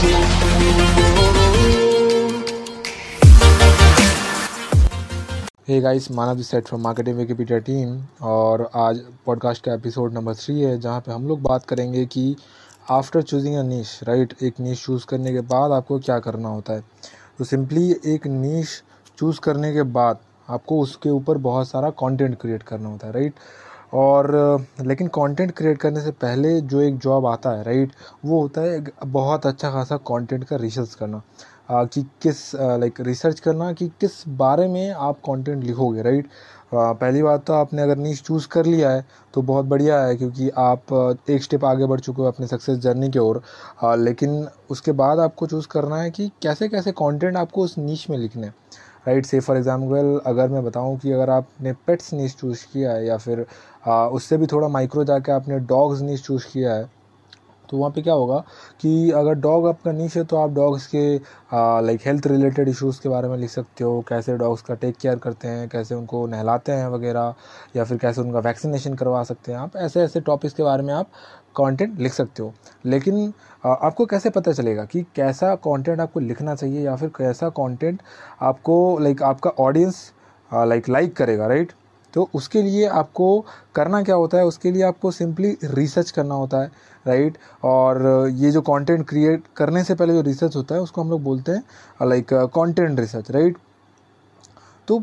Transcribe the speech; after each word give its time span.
Hey 0.00 0.08
guys 5.80 6.10
Manav 6.10 6.42
Seth 6.42 6.68
from 6.68 6.80
marketing 6.80 7.16
Wikipedia 7.16 7.58
team 7.58 8.04
और 8.22 8.70
आज 8.74 9.00
podcast 9.26 9.64
का 9.64 9.74
एपिसोड 9.74 10.12
नंबर 10.12 10.34
थ्री 10.34 10.60
है, 10.60 10.80
जहाँ 10.80 11.00
पे 11.00 11.12
हम 11.12 11.28
लोग 11.28 11.42
बात 11.42 11.64
करेंगे 11.64 12.06
कि 12.06 12.36
after 12.90 13.22
choosing 13.22 13.56
a 13.56 13.62
niche 13.62 14.00
right 14.02 14.34
एक 14.42 14.54
नीश 14.60 14.84
चूज़ 14.84 15.06
करने 15.06 15.32
के 15.32 15.40
बाद 15.40 15.72
आपको 15.72 15.98
क्या 15.98 16.18
करना 16.18 16.48
होता 16.48 16.72
है। 16.72 16.84
तो 17.38 17.44
सिंपली 17.44 17.96
एक 18.06 18.26
नीश 18.26 18.82
चूज़ 19.18 19.40
करने 19.40 19.72
के 19.72 19.82
बाद 19.82 20.18
आपको 20.50 20.80
उसके 20.80 21.10
ऊपर 21.10 21.38
बहुत 21.38 21.68
सारा 21.68 21.90
कंटेंट 21.90 22.40
क्रिएट 22.40 22.62
करना 22.62 22.88
होता 22.88 23.06
है 23.06 23.12
राइट 23.12 23.34
और, 23.94 24.66
लेकिन 24.80 25.08
कंटेंट 25.08 25.52
क्रिएट 25.56 25.78
करने 25.78 26.00
से 26.00 26.10
पहले 26.20 26.60
जो 26.62 26.80
एक 26.80 26.98
जॉब 26.98 27.26
आता 27.26 27.50
है 27.50 27.64
राइट 27.64 27.92
वो 28.24 28.40
होता 28.40 28.60
है 28.60 28.84
बहुत 29.06 29.46
अच्छा 29.46 29.70
खासा 29.70 29.96
कंटेंट 30.08 30.44
का 30.44 30.56
रिसर्च 30.56 30.94
करना। 30.94 31.22
कि 31.72 32.02
किस 32.22 32.54
लाइक 32.54 33.00
रिसर्च 33.00 33.40
करना 33.40 33.72
कि 33.72 33.86
किस 34.00 34.22
बारे 34.28 34.66
में 34.68 34.90
आप 34.90 35.18
कंटेंट 35.26 35.64
लिखोगे 35.64 36.02
राइट 36.02 36.28
पहली 36.74 37.22
बात 37.22 37.44
तो 37.46 37.52
आपने 37.52 37.82
अगर 37.82 37.96
नीच 37.96 38.20
चूज़ 38.22 38.46
कर 38.48 38.66
लिया 38.66 38.90
है 38.90 39.04
तो 39.34 39.42
बहुत 39.42 39.64
बढ़िया 39.66 40.00
है, 40.02 40.16
क्योंकि 40.16 40.48
आप 40.50 40.92
एक 41.30 41.42
स्टेप 41.42 41.64
आगे 41.64 41.86
बढ़ 41.86 42.00
चुके 42.00 42.22
हो 42.22 42.28
अपने 42.28 42.46
सक्सेस 42.46 42.78
जर्नी 42.78 43.10
की 43.10 43.18
ओर। 43.18 43.42
लेकिन 43.98 44.46
उसके 44.70 44.92
बाद 44.92 45.18
आपको 45.18 45.46
चूज़ 45.46 45.66
करना 45.68 45.96
है 45.96 46.10
कि 46.10 46.30
कैसे 46.42 46.68
कैसे 46.68 46.92
कंटेंट 46.92 47.36
आपको 47.36 47.62
उस 47.62 47.78
नीच 47.78 48.06
में 48.10 48.18
लिखने 48.18 48.50
राइट 49.06 49.26
से 49.26 49.40
फॉर 49.40 49.56
एग्जांपल 49.56 50.20
अगर 50.26 50.48
मैं 50.48 50.64
बताऊँ 50.64 50.98
कि 50.98 51.12
अगर 51.12 51.30
आपने 51.30 51.72
पेट्स 51.86 52.12
नीच 52.14 52.34
चूज़ 52.36 52.64
किया 52.72 52.92
है 52.92 53.06
या 53.06 53.16
फिर 53.16 53.44
आ, 53.86 54.06
उससे 54.06 54.36
भी 54.36 54.46
थोड़ा 54.46 54.68
माइक्रो 54.68 55.04
जाके 55.04 55.32
आपने 55.32 55.58
डॉग्स 55.66 56.00
नीच 56.00 56.22
चूज़ 56.22 56.46
किया 56.52 56.74
है 56.74 56.88
तो 57.70 57.76
वहाँ 57.76 57.90
पे 57.92 58.02
क्या 58.02 58.14
होगा 58.14 58.38
कि 58.80 59.10
अगर 59.10 59.34
डॉग 59.40 59.66
आपका 59.68 59.92
नीच 59.92 60.16
है 60.16 60.24
तो 60.24 60.36
आप 60.36 60.50
डॉग्स 60.52 60.86
के 60.86 61.02
लाइक 61.86 62.00
हेल्थ 62.06 62.26
रिलेटेड 62.26 62.68
इश्यूज़ 62.68 63.00
के 63.02 63.08
बारे 63.08 63.28
में 63.28 63.36
लिख 63.38 63.50
सकते 63.50 63.84
हो। 63.84 64.00
कैसे 64.08 64.36
डॉग्स 64.38 64.62
का 64.62 64.74
टेक 64.74 64.96
केयर 64.96 65.16
करते 65.18 65.48
हैं, 65.48 65.68
कैसे 65.68 65.94
उनको 65.94 66.26
नहलाते 66.26 66.72
हैं 66.72 66.88
वगैरह, 66.88 67.34
या 67.76 67.84
फिर 67.84 67.98
कैसे 67.98 68.20
उनका 68.20 68.38
वैक्सीनेशन 68.40 68.94
करवा 68.94 69.22
सकते 69.24 69.52
हैं। 69.52 69.58
आप 69.58 69.76
ऐसे 69.76 70.02
ऐसे 70.02 70.20
टॉपिक्स 70.20 70.54
के 70.54 70.62
बारे 70.62 70.82
में 70.82 70.94
आप 70.94 71.10
कंटेंट 71.56 71.98
लिख 72.00 72.12
सकते 72.12 72.42
हो। 72.42 72.52
लेकिन 72.86 73.32
आपको 73.64 74.06
कैसे 74.06 74.30
पता 74.30 74.52
चलेगा 74.52 74.84
कि 74.84 75.02
कैसा 75.16 75.54
कंटेंट 75.56 76.00
आपको 76.00 76.20
लिखना 76.20 76.54
चाहिए, 76.54 76.80
या 76.80 76.96
फिर 76.96 77.08
कैसा 77.18 77.48
कंटेंट 77.50 78.02
आपको 78.42 78.98
लाइक 78.98 79.22
आपका 79.22 79.50
ऑडियंस 79.60 80.10
लाइक 80.50 80.88
लाइक 80.88 81.16
करेगा 81.16 81.46
राइट 81.46 81.72
तो 82.14 82.28
उसके 82.34 82.62
लिए 82.62 82.86
आपको 82.88 83.44
करना 83.74 84.02
क्या 84.02 84.14
होता 84.14 84.38
है? 84.38 84.44
उसके 84.44 84.70
लिए 84.70 84.82
आपको 84.82 85.10
सिंपली 85.10 85.56
रिसर्च 85.64 86.10
करना 86.10 86.34
होता 86.34 86.62
है 86.62 86.70
राइट 87.06 87.38
और 87.64 88.28
ये 88.30 88.50
जो 88.50 88.60
कंटेंट 88.62 89.06
क्रिएट 89.08 89.44
करने 89.56 89.84
से 89.84 89.94
पहले 89.94 90.14
जो 90.14 90.20
रिसर्च 90.22 90.56
होता 90.56 90.74
है, 90.74 90.80
उसको 90.80 91.00
हम 91.00 91.10
लोग 91.10 91.22
बोलते 91.22 91.52
हैं 91.52 92.08
लाइक 92.08 92.32
कंटेंट 92.34 93.00
रिसर्च 93.00 93.30
राइट 93.30 93.56
तो 94.88 94.98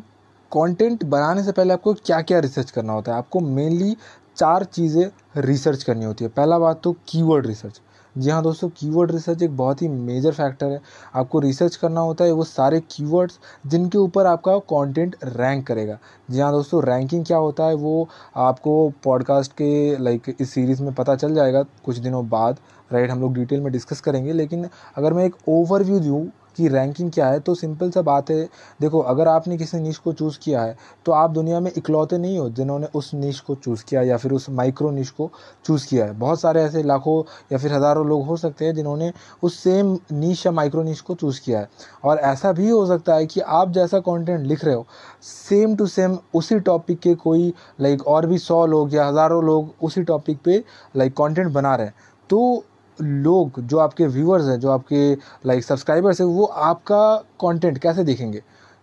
कंटेंट 0.51 1.03
बनाने 1.05 1.43
से 1.43 1.51
पहले 1.51 1.73
आपको 1.73 1.93
क्या 1.95 2.21
क्या 2.21 2.39
रिसर्च 2.39 2.71
करना 2.71 2.93
होता 2.93 3.11
है? 3.11 3.17
आपको 3.17 3.39
मेनली 3.39 3.95
चार 4.37 4.63
चीज़ें 4.63 5.09
रिसर्च 5.37 5.83
करनी 5.83 6.05
होती 6.05 6.23
है। 6.23 6.29
पहला 6.29 6.59
बात 6.59 6.81
तो 6.83 6.95
कीवर्ड 7.07 7.47
रिसर्च 7.47 7.81
जी 8.17 8.29
हाँ 8.29 8.41
दोस्तों 8.43 8.67
कीवर्ड 8.69 9.11
रिसर्च 9.11 9.41
एक 9.43 9.55
बहुत 9.57 9.81
ही 9.81 9.87
मेजर 9.87 10.31
फैक्टर 10.31 10.67
है। 10.67 10.79
आपको 11.15 11.39
रिसर्च 11.39 11.75
करना 11.75 12.01
होता 12.01 12.25
है, 12.25 12.31
वो 12.31 12.43
सारे 12.43 12.79
कीवर्ड्स 12.91 13.39
जिनके 13.67 13.97
ऊपर 13.97 14.25
आपका 14.25 14.57
कंटेंट 14.71 15.15
रैंक 15.25 15.65
करेगा। 15.67 15.97
जी 16.29 16.39
हाँ 16.39 16.51
दोस्तों 16.51 16.83
रैंकिंग 16.83 17.25
क्या 17.25 17.37
होता 17.37 17.67
है, 17.67 17.75
वो 17.75 18.07
आपको 18.37 18.89
पॉडकास्ट 19.03 19.51
के 19.53 19.97
लाइक 19.97 20.35
इस 20.39 20.49
सीरीज़ 20.51 20.83
में 20.83 20.93
पता 20.93 21.15
चल 21.15 21.35
जाएगा 21.35 21.63
कुछ 21.85 21.97
दिनों 21.97 22.27
बाद 22.29 22.59
राइट 22.91 23.09
हम 23.11 23.21
लोग 23.21 23.33
डिटेल 23.35 23.61
में 23.61 23.71
डिस्कस 23.73 24.01
करेंगे, 24.01 24.33
लेकिन 24.33 24.67
अगर 24.97 25.13
मैं 25.13 25.25
एक 25.25 25.35
ओवरव्यू 25.49 25.99
दूँ 25.99 26.25
की 26.57 26.67
रैंकिंग 26.67 27.11
क्या 27.11 27.27
है? 27.27 27.39
तो 27.39 27.55
सिंपल 27.55 27.91
सा 27.91 28.01
बात 28.03 28.29
है, 28.29 28.43
देखो, 28.81 28.99
अगर 29.01 29.27
आपने 29.27 29.57
किसी 29.57 29.79
नीच 29.79 29.97
को 29.97 30.13
चूज़ 30.13 30.37
किया 30.39 30.61
है 30.61 30.75
तो 31.05 31.11
आप 31.13 31.31
दुनिया 31.31 31.59
में 31.59 31.71
इकलौते 31.71 32.17
नहीं 32.17 32.37
हो 32.39 32.49
जिन्होंने 32.51 32.87
उस 32.95 33.13
नीच 33.15 33.39
को 33.39 33.55
चूज़ 33.57 33.83
किया 33.85 34.01
या 34.01 34.17
फिर 34.17 34.31
उस 34.31 34.49
माइक्रो 34.51 34.91
नीच 34.91 35.09
को 35.09 35.29
चूज़ 35.65 35.87
किया 35.87 36.05
है। 36.05 36.17
बहुत 36.19 36.41
सारे 36.41 36.61
ऐसे 36.61 36.83
लाखों 36.83 37.21
या 37.51 37.57
फिर 37.57 37.73
हज़ारों 37.73 38.05
लोग 38.07 38.25
हो 38.25 38.37
सकते 38.37 38.65
हैं 38.65 38.73
जिन्होंने 38.75 39.11
उस 39.43 39.59
सेम 39.59 39.97
नीच 40.13 40.45
या 40.45 40.51
माइक्रो 40.51 40.83
नीच 40.83 40.99
को 40.99 41.15
चूज़ 41.15 41.41
किया 41.41 41.59
है। 41.59 41.69
और 42.03 42.17
ऐसा 42.19 42.51
भी 42.51 42.69
हो 42.69 42.85
सकता 42.87 43.15
है 43.15 43.25
कि 43.25 43.41
आप 43.41 43.71
जैसा 43.71 43.99
कॉन्टेंट 44.01 44.45
लिख 44.47 44.65
रहे 44.65 44.75
हो 44.75 44.85
सेम 45.23 45.75
टू 45.75 45.87
सेम 45.87 46.17
उसी 46.35 46.59
टॉपिक 46.61 46.99
के 46.99 47.13
कोई 47.17 47.53
लाइक 47.81 48.07
और 48.07 48.25
भी 48.25 48.37
सौ 48.39 48.65
लोग 48.65 48.93
या 48.93 49.07
हज़ारों 49.07 49.43
लोग 49.43 49.73
उसी 49.81 50.03
टॉपिक 50.03 50.39
पे 50.45 50.63
लाइक 50.95 51.13
कंटेंट 51.13 51.51
बना 51.51 51.75
रहे 51.75 51.87
हैं। 51.87 51.93
तो 52.29 52.63
लोग, 53.01 53.59
जो 53.61 53.77
आपके 53.77 54.07
व्यूअर्स 54.07 54.45
हैं, 54.45 54.59
जो 54.59 54.71
आपके 54.71 55.13
लाइक 55.45 55.63
सब्सक्राइबर्स 55.63 56.21
हैं, 56.21 56.27
वो 56.27 56.45
आपका 56.45 57.15
कंटेंट 57.41 57.77
कैसे 57.77 58.03
देखेंगे? 58.03 58.41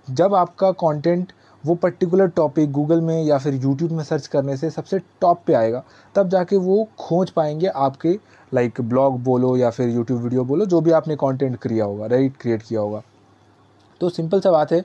जब 0.08 0.34
आपका 0.34 0.70
कंटेंट 0.72 1.32
वो 1.64 1.74
पर्टिकुलर 1.74 2.26
टॉपिक 2.26 2.72
गूगल 2.72 3.00
में 3.00 3.22
या 3.24 3.38
फिर 3.38 3.54
यूट्यूब 3.54 3.92
में 3.92 4.02
सर्च 4.04 4.26
करने 4.26 4.56
से 4.56 4.70
सबसे 4.70 4.98
टॉप 5.20 5.40
पे 5.46 5.54
आएगा, 5.54 5.82
तब 6.14 6.28
जाके 6.28 6.56
वो 6.56 6.88
खोज 6.98 7.30
पाएँगे 7.30 7.66
आपके 7.66 8.18
लाइक 8.54 8.80
ब्लॉग 8.80 9.22
बोलो 9.22 9.56
या 9.56 9.70
फिर 9.70 9.88
यूट्यूब 9.88 10.20
वीडियो 10.22 10.44
बोलो, 10.44 10.66
जो 10.66 10.80
भी 10.80 10.90
आपने 10.90 11.16
कंटेंट 11.16 11.56
किया 11.56 11.84
होगा 11.84 12.06
राइट 12.06 12.36
क्रिएट 12.36 12.62
किया 12.62 12.80
होगा। 12.80 13.02
तो 14.00 14.08
सिंपल 14.08 14.40
सा 14.40 14.50
बात 14.50 14.72
है 14.72 14.82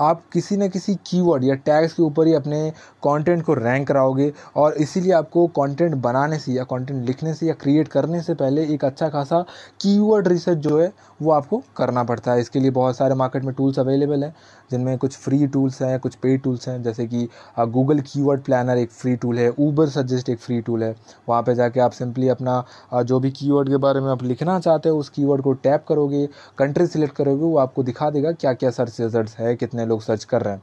आप 0.00 0.22
किसी 0.32 0.56
न 0.56 0.68
किसी 0.68 0.94
कीवर्ड 1.06 1.44
या 1.44 1.54
टैग्स 1.66 1.92
के 1.92 2.02
ऊपर 2.02 2.26
ही 2.26 2.34
अपने 2.34 2.70
कंटेंट 3.04 3.42
को 3.44 3.54
रैंक 3.54 3.86
कराओगे 3.88 4.32
और 4.56 4.74
इसीलिए 4.74 5.12
आपको 5.12 5.46
कंटेंट 5.58 5.94
बनाने 6.02 6.38
से 6.38 6.52
या 6.52 6.64
कंटेंट 6.64 7.04
लिखने 7.06 7.34
से 7.34 7.46
या 7.46 7.54
क्रिएट 7.54 7.88
करने 7.88 8.20
से 8.22 8.34
पहले 8.34 8.66
एक 8.74 8.84
अच्छा 8.84 9.08
खासा 9.08 9.40
कीवर्ड 9.82 10.28
रिसर्च 10.28 10.58
जो 10.58 10.78
है, 10.80 10.92
वो 11.22 11.30
आपको 11.32 11.62
करना 11.76 12.04
पड़ता 12.04 12.32
है। 12.32 12.40
इसके 12.40 12.60
लिए 12.60 12.70
बहुत 12.70 12.96
सारे 12.96 13.14
मार्केट 13.14 13.44
में 13.44 13.54
टूल्स 13.54 13.78
अवेलेबल 13.78 14.24
हैं, 14.24 14.34
जिनमें 14.70 14.96
कुछ 14.98 15.16
फ्री 15.16 15.46
टूल्स 15.46 15.80
हैं, 15.82 15.98
कुछ 16.00 16.14
पेड 16.14 16.42
टूल्स 16.42 16.68
हैं। 16.68 16.82
जैसे 16.82 17.06
कि 17.06 17.28
गूगल 17.60 18.00
कीवर्ड 18.02 18.42
प्लानर 18.42 18.78
एक 18.78 18.90
फ्री 18.90 19.14
टूल 19.16 19.38
है 19.38 19.48
ऊबर 19.58 19.88
सजेस्ट 19.88 20.28
एक 20.28 20.38
फ्री 20.38 20.60
टूल 20.60 20.82
है। 20.82 20.94
वहाँ 21.28 21.42
पर 21.42 21.54
जाके 21.54 21.80
आप 21.80 21.92
सिंपली 21.92 22.28
अपना 22.28 23.02
जो 23.02 23.20
भी 23.20 23.30
कीवर्ड 23.30 23.68
के 23.68 23.76
बारे 23.78 24.00
में 24.00 24.10
आप 24.10 24.22
लिखना 24.22 24.58
चाहते 24.60 24.88
हो, 24.88 24.98
उस 24.98 25.08
कीवर्ड 25.08 25.42
को 25.42 25.52
टैप 25.54 25.84
करोगे 25.88 26.26
कंट्री 26.58 26.86
सिलेक्ट 26.86 27.16
करोगे, 27.16 27.42
वो 27.42 27.56
आपको 27.58 27.82
दिखा 27.82 28.10
देगा 28.10 28.32
क्या 28.32 28.52
क्या 28.54 28.70
सर्च 28.70 29.00
रिज़ल्ट 29.00 29.30
है, 29.38 29.54
कितने 29.56 29.86
लोग 29.88 30.02
सर्च 30.02 30.24
कर 30.24 30.42
रहे 30.42 30.54
हैं। 30.54 30.62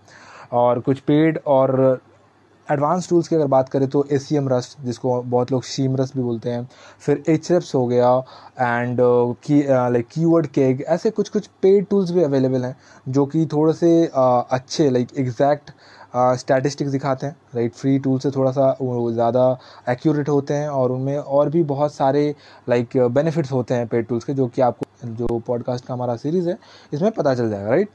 और 0.54 0.80
कुछ 0.80 1.00
पेड 1.02 1.40
और 1.48 2.02
एडवांस 2.68 3.08
टूल्स 3.10 3.28
की 3.28 3.36
अगर 3.36 3.48
बात 3.48 3.68
करें 3.70 3.88
तो 3.90 4.04
ए 4.12 4.18
सी 4.20 4.36
एम 4.36 4.48
रस 4.50 4.76
जिसको 4.84 5.22
बहुत 5.24 5.52
लोग 5.52 5.64
शीम 5.64 5.96
रस 5.96 6.12
भी 6.16 6.24
बोलते 6.24 6.50
हैं। 6.50 6.68
फिर 7.00 7.24
एच 7.30 7.52
रेप्स 7.52 7.74
हो 7.76 7.86
गया 7.88 8.08
एंड 8.62 8.98
की 9.44 9.62
लाइक 9.64 10.08
कीवर्ड 10.08 10.48
केग 10.48 10.82
ऐसे 10.84 11.10
कुछ 11.12 11.30
कुछ 11.30 11.48
पेड 11.62 11.86
टूल्स 11.90 12.12
भी 12.12 12.24
अवेलेबल 12.24 12.66
हैं 12.66 12.76
जो 13.08 13.26
कि 13.26 13.46
थोड़े 13.54 13.74
से 13.74 13.90
uh, 14.08 14.44
अच्छे 14.52 14.90
लाइक 14.90 15.08
एग्जैक्ट 15.18 15.72
स्टैटिस्टिक्स 16.40 16.92
दिखाते 16.92 17.26
हैं। 17.26 17.36
राइट 17.56 17.74
फ्री 17.74 17.98
टूल 18.00 18.20
से 18.20 18.30
थोड़ा 18.32 18.52
सा 18.52 18.76
वो 18.82 19.12
ज़्यादा 19.12 19.58
एक्यूरेट 19.90 20.30
होते 20.30 20.54
हैं 20.54 20.70
और 20.70 20.92
उनमें 20.92 21.18
और 21.18 21.50
भी 21.50 21.64
बहुत 21.66 21.94
सारे 21.94 22.24
लाइक 22.70 22.98
बेनिफिट्स 22.98 23.52
होते 23.52 23.74
हैं 23.74 23.88
पेड 23.88 24.08
टूल्स 24.08 24.24
के 24.24 24.34
जो 24.34 24.48
कि 24.48 24.62
आपको 24.62 25.08
जो 25.08 25.40
पॉडकास्ट 25.40 25.86
का 25.86 25.94
हमारा 25.94 26.16
सीरीज़ 26.16 26.50
है 26.50 26.58
इसमें 26.94 27.12
पता 27.12 27.36
चल 27.36 27.50
जाएगा। 27.50 27.70
राइट 27.70 27.90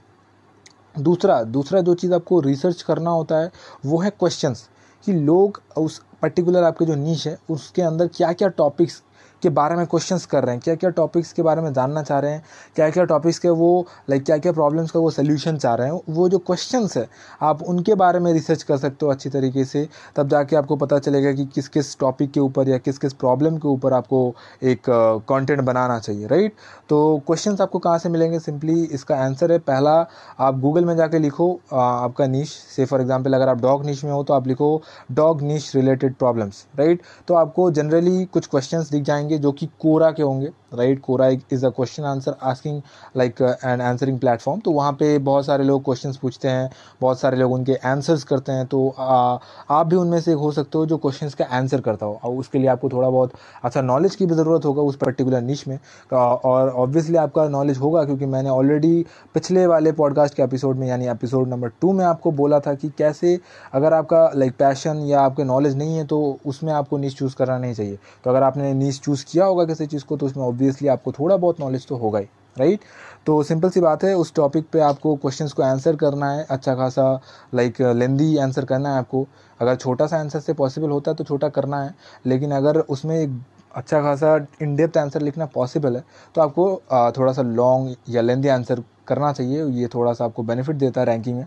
दूसरा 0.99 1.43
दूसरा 1.45 1.81
जो 1.81 1.95
चीज़ 1.95 2.15
आपको 2.15 2.41
रिसर्च 2.41 2.83
करना 2.83 3.11
होता 3.11 3.39
है, 3.39 3.51
वो 3.87 3.99
है 3.99 4.11
क्वेश्चंस 4.11 4.69
कि 5.05 5.13
लोग 5.13 5.63
उस 5.77 6.01
पर्टिकुलर 6.23 6.63
आपके 6.63 6.85
जो 6.85 6.95
नीच 6.95 7.27
है, 7.27 7.39
उसके 7.51 7.83
अंदर 7.83 8.07
क्या 8.07 8.33
क्या 8.33 8.49
टॉपिक्स 8.49 9.03
के 9.43 9.49
बारे 9.51 9.77
में 9.77 9.87
क्वेश्चंस 9.87 10.27
कर 10.27 10.45
रहे 10.45 10.55
हैं। 10.55 10.63
क्या 10.65 10.75
क्या 10.75 10.91
टॉपिक्स 10.93 11.33
के 11.33 11.43
बारे 11.43 11.63
में 11.63 11.73
जानना 11.73 12.03
चाह 12.03 12.19
रहे 12.19 12.33
हैं? 12.33 12.43
क्या 12.77 12.89
क्या 12.91 13.05
टॉपिक्स 13.07 13.39
के 13.39 13.51
वो 13.51 13.87
लाइक 14.11 14.25
क्या 14.25 14.39
क्या 14.39 14.53
प्रॉब्लम्स 14.53 14.91
का 14.91 15.01
वो 15.01 15.11
सोल्यूशन 15.11 15.57
चाह 15.57 15.75
रहे 15.75 15.89
हैं? 15.89 16.01
वो 16.09 16.29
जो 16.29 16.39
क्वेश्चंस 16.41 16.97
है, 16.97 17.09
आप 17.43 17.63
उनके 17.65 17.95
बारे 17.97 18.19
में 18.21 18.33
रिसर्च 18.33 18.63
कर 18.63 18.77
सकते 18.79 19.07
हो 19.07 19.13
अच्छी 19.13 19.31
तरीके 19.31 19.65
से। 19.65 19.87
तब 20.17 20.29
जाके 20.29 20.57
आपको 20.57 20.77
पता 20.77 20.99
चलेगा 21.01 21.33
कि 21.33 21.45
किस 21.47 21.69
किस 21.69 21.99
टॉपिक 22.01 22.31
के 22.33 22.41
ऊपर 22.41 22.69
या 22.69 22.79
किस 22.79 22.99
किस 22.99 23.13
प्रॉब्लम 23.15 23.57
के 23.57 23.69
ऊपर 23.69 23.93
आपको 23.93 24.23
एक 24.65 24.91
कंटेंट 25.29 25.61
बनाना 25.61 25.99
चाहिए 25.99 26.27
राइट 26.27 26.55
तो 26.89 27.01
क्वेश्चन 27.27 27.57
आपको 27.61 27.79
कहाँ 27.79 27.99
से 27.99 28.09
मिलेंगे? 28.09 28.39
सिंपली 28.41 28.83
इसका 28.85 29.17
आंसर 29.19 29.53
है। 29.53 29.59
पहला, 29.61 29.95
आप 30.41 30.59
गूगल 30.61 30.85
में 30.85 30.97
जाके 30.97 31.19
लिखो 31.19 31.53
आपका 31.73 32.27
नीच 32.27 32.49
से 32.49 32.85
फॉर 32.85 33.01
एग्ज़ाम्पल 33.01 33.35
अगर 33.35 33.49
आप 33.49 33.61
डॉग 33.61 33.85
नीच 33.87 34.05
में 34.05 34.13
हो 34.13 34.23
तो 34.25 34.35
आप 34.35 34.47
लिखो 34.47 34.71
डॉग 35.13 35.43
नीच 35.43 35.71
रिलेटेड 35.75 36.15
प्रॉब्लम्स 36.15 36.65
राइट 36.79 37.03
तो 37.29 37.35
आपको 37.37 37.71
जनरली 37.73 38.25
कुछ 38.25 38.47
क्वेश्चन 38.47 38.85
दिख 38.91 39.03
जाएँगे। 39.03 39.30
होंगे 39.31 39.43
जो 39.43 39.53
कि 39.53 39.67
कोरा 39.81 40.11
के 40.11 40.23
होंगे 40.23 40.47
right 40.75 41.01
Quora 41.01 41.29
is 41.29 41.67
a 41.67 41.69
question 41.71 42.05
answer 42.05 42.35
asking 42.43 42.81
like 43.17 43.41
and 43.65 43.83
answering 43.83 44.19
platform 44.21 44.61
तो 44.61 44.71
वहाँ 44.73 44.93
पे 44.93 45.19
बहुत 45.21 45.47
सारे 45.47 45.65
लोग 45.65 45.85
क्वेश्चंस 45.85 46.17
पूछते 46.17 46.49
हैं 46.49 46.71
बहुत 47.01 47.21
सारे 47.21 47.37
लोग 47.37 47.53
उनके 47.53 47.75
आंसर्स 47.85 48.25
करते 48.25 48.53
हैं 48.53 48.67
तो 48.67 48.89
आ, 48.99 49.39
आप 49.71 49.87
भी 49.87 49.97
उनमें 49.97 50.21
से 50.21 50.33
हो 50.33 50.51
सकते 50.53 50.79
हो 50.79 50.87
जो 50.87 50.97
क्वेश्चंस 50.97 51.35
का 51.35 51.45
आंसर 51.53 51.81
करता 51.81 52.07
हो। 52.07 52.19
और 52.25 52.35
उसके 52.37 52.59
लिए 52.59 52.69
आपको 52.69 52.89
थोड़ा 52.89 53.09
बहुत 53.11 53.33
अच्छा 53.65 53.83
नॉलेज 53.83 54.15
की 54.17 54.27
भी 54.27 54.35
ज़रूरत 54.35 54.65
होगा 54.65 54.83
उस 54.83 54.97
पर्टिकुलर 54.97 55.41
निश 55.43 55.67
में। 55.69 55.79
और 56.13 56.69
ऑब्वियसली 56.71 57.17
आपका 57.17 57.49
नॉलेज 57.49 57.79
होगा 57.79 58.05
क्योंकि 58.05 58.27
मैंने 58.27 58.51
ऑलरेडी 58.51 59.05
पिछले 59.35 59.67
वाले 59.67 59.93
पॉडकास्ट 59.93 60.35
के 60.35 60.43
एपिसोड 60.43 60.77
में 60.77 60.87
यानी 60.89 61.09
एपिसोड 61.09 61.49
नंबर 61.49 61.69
टू 61.81 61.93
में 61.93 62.05
आपको 62.05 62.33
बोला 62.33 62.61
था 62.61 62.75
कि 62.75 62.89
कैसे 62.99 63.39
अगर 63.75 63.93
आपका 63.95 64.31
लाइक 64.37 64.53
पैशन 64.59 65.03
या 65.07 65.21
आपके 65.21 65.45
नॉलेज 65.45 65.77
नहीं 65.77 65.97
है 65.97 66.07
तो 66.07 66.21
उसमें 66.47 66.73
आपको 66.73 66.99
नीच 66.99 67.17
चूज़ 67.19 67.37
करना 67.37 67.59
नहीं 67.59 67.75
चाहिए। 67.75 67.99
तो 68.25 68.31
अगर 68.31 68.43
आपने 68.43 68.73
नीच 68.75 69.01
चूज़ 69.01 69.20
यूज़ 69.21 69.33
किया 69.33 69.45
होगा 69.45 69.65
किसी 69.65 69.87
चीज़ 69.87 70.05
को 70.05 70.17
तो 70.17 70.27
उसमें 70.27 70.45
ऑब्वियसली 70.45 70.89
आपको 70.89 71.13
थोड़ा 71.13 71.37
बहुत 71.37 71.61
नॉलेज 71.61 71.87
तो 71.87 71.97
होगा 71.97 72.19
ही 72.19 72.27
राइट 72.57 72.81
तो 73.27 73.43
सिंपल 73.43 73.71
सी 73.71 73.81
बात 73.81 74.05
है, 74.05 74.15
उस 74.15 74.33
टॉपिक 74.35 74.67
पे 74.73 74.81
आपको 74.81 75.15
क्वेश्चंस 75.17 75.53
को 75.53 75.63
आंसर 75.63 75.97
करना 75.97 76.31
है 76.31 76.47
अच्छा 76.51 76.75
खासा 76.75 77.21
लाइक 77.55 77.81
लेंदी 77.81 78.37
आंसर 78.39 78.65
करना 78.65 78.93
है 78.93 78.99
आपको। 78.99 79.27
अगर 79.61 79.77
छोटा 79.77 80.07
सा 80.07 80.19
आंसर 80.19 80.41
से 80.41 80.53
पॉसिबल 80.53 80.91
होता 80.91 81.11
है 81.11 81.17
तो 81.17 81.25
छोटा 81.25 81.49
करना 81.49 81.83
है, 81.83 81.95
लेकिन 82.27 82.53
अगर 82.53 82.79
उसमें 82.79 83.17
एक 83.19 83.41
अच्छा 83.75 84.01
खासा 84.03 84.37
इन 84.63 84.75
डेप्थ 84.77 84.97
आंसर 84.99 85.23
लिखना 85.23 85.47
पॉसिबल 85.55 85.97
है 85.97 86.05
तो 86.35 86.41
आपको 86.41 87.13
थोड़ा 87.19 87.33
सा 87.33 87.43
लॉन्ग 87.43 87.95
या 88.09 88.23
लेंदी 88.23 88.49
आंसर 88.49 88.83
करना 89.07 89.33
चाहिए, 89.33 89.65
ये 89.65 89.89
थोड़ा 89.95 90.13
सा 90.13 90.25
आपको 90.25 90.43
बेनिफिट 90.43 90.77
देता 90.77 91.01
है 91.01 91.07
रैंकिंग 91.07 91.37
में। 91.37 91.47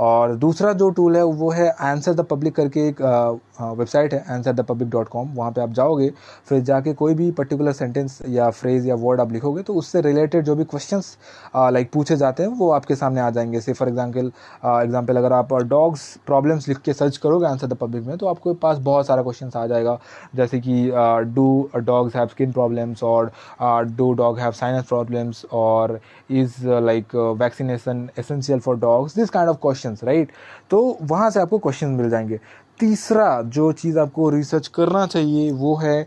और 0.00 0.34
दूसरा 0.36 0.72
जो 0.72 0.88
टूल 0.90 1.16
है, 1.16 1.22
वो 1.22 1.50
है 1.50 1.68
आंसर 1.70 2.14
द 2.14 2.20
पब्लिक 2.26 2.54
करके 2.54 2.86
एक 2.88 3.00
वेबसाइट 3.60 4.14
है 4.14 4.24
answer 4.30 4.52
the 4.52 4.60
public 4.64 4.90
dot 4.90 5.08
com 5.08 5.32
वहाँ 5.34 5.50
पर 5.52 5.60
आप 5.60 5.72
जाओगे, 5.72 6.08
फिर 6.48 6.60
जाके 6.62 6.92
कोई 6.94 7.14
भी 7.14 7.30
पर्टिकुलर 7.32 7.72
सेंटेंस 7.72 8.18
या 8.28 8.48
फ्रेज़ 8.50 8.86
या 8.88 8.94
वर्ड 8.96 9.20
आप 9.20 9.32
लिखोगे 9.32 9.62
तो 9.62 9.74
उससे 9.74 10.00
रिलेटेड 10.00 10.44
जो 10.44 10.54
भी 10.56 10.64
क्वेश्चंस 10.64 11.16
लाइक 11.56 11.90
पूछे 11.92 12.16
जाते 12.16 12.42
हैं, 12.42 12.50
वो 12.50 12.70
आपके 12.72 12.94
सामने 12.96 13.20
आ 13.20 13.28
जाएँगे। 13.30 13.60
से 13.60 13.72
फॉर 13.72 13.88
एग्ज़ाम्पल 13.88 14.30
एग्ज़ाम्पल 14.64 15.16
अगर 15.16 15.32
आप 15.32 15.52
डॉग्स 15.64 16.06
प्रॉब्लम्स 16.26 16.68
लिख 16.68 16.78
के 16.80 16.92
सर्च 16.92 17.16
करोगे 17.16 17.46
आंसर 17.46 17.66
द 17.66 17.76
पब्लिक 17.80 18.04
में 18.06 18.16
तो 18.18 18.26
आपके 18.26 18.54
पास 18.62 18.78
बहुत 18.80 19.06
सारा 19.06 19.22
क्वेश्चन 19.22 19.50
आ 19.56 19.66
जाएगा। 19.66 19.98
जैसे 20.36 20.60
कि 20.60 20.90
do 21.34 21.68
dogs 21.76 22.16
have 22.16 22.26
skin 22.28 22.52
problems 22.52 23.02
और 23.04 23.30
do 23.92 24.12
dog 24.14 24.38
have 24.38 24.52
sinus 24.52 24.86
problems 24.88 25.44
और 25.52 25.98
is 26.32 26.66
like 26.66 27.14
vaccination 27.38 28.08
essential 28.18 28.60
for 28.60 28.76
dogs 28.78 29.16
this 29.16 29.30
kind 29.30 29.50
of 29.50 29.58
question 29.62 29.89
questions 29.90 30.04
right 30.04 30.32
तो 30.70 30.98
वहाँ 31.02 31.30
से 31.30 31.40
आपको 31.40 31.58
क्वेश्चन 31.58 31.88
मिल 31.88 32.10
जाएँगे। 32.10 32.40
तीसरा 32.80 33.42
जो 33.42 33.72
चीज़ 33.72 33.98
आपको 33.98 34.30
रिसर्च 34.30 34.68
करना 34.68 35.06
चाहिए, 35.06 35.50
वो 35.52 35.76
है 35.76 36.06